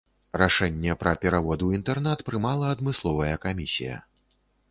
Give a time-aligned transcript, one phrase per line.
[0.41, 4.01] Рашэнне пра перавод у інтэрнат прымала адмысловая камісія.